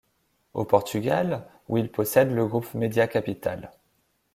Au 0.55 0.65
Portugal, 0.65 1.47
où 1.69 1.77
il 1.77 1.91
possède 1.91 2.31
le 2.31 2.47
groupe 2.47 2.73
Media 2.73 3.05
Capital. 3.07 3.69